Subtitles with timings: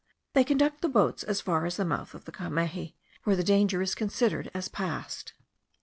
[0.33, 3.83] They conduct the boats as far as the mouth of the Cameji, where the danger
[3.83, 5.33] is considered as past.